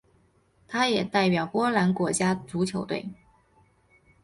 [0.67, 3.05] 他也代表波兰国家足球队。